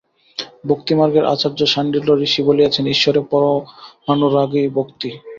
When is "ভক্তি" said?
4.69-5.09